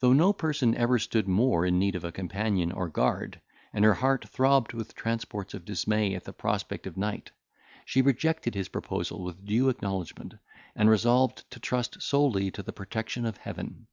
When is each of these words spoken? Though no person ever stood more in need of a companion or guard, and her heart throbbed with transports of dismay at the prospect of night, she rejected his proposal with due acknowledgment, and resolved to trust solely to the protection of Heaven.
Though 0.00 0.12
no 0.12 0.34
person 0.34 0.74
ever 0.74 0.98
stood 0.98 1.26
more 1.26 1.64
in 1.64 1.78
need 1.78 1.94
of 1.94 2.04
a 2.04 2.12
companion 2.12 2.70
or 2.72 2.90
guard, 2.90 3.40
and 3.72 3.86
her 3.86 3.94
heart 3.94 4.28
throbbed 4.28 4.74
with 4.74 4.94
transports 4.94 5.54
of 5.54 5.64
dismay 5.64 6.14
at 6.14 6.24
the 6.24 6.34
prospect 6.34 6.86
of 6.86 6.98
night, 6.98 7.30
she 7.86 8.02
rejected 8.02 8.54
his 8.54 8.68
proposal 8.68 9.24
with 9.24 9.46
due 9.46 9.70
acknowledgment, 9.70 10.34
and 10.76 10.90
resolved 10.90 11.50
to 11.52 11.58
trust 11.58 12.02
solely 12.02 12.50
to 12.50 12.62
the 12.62 12.74
protection 12.74 13.24
of 13.24 13.38
Heaven. 13.38 13.86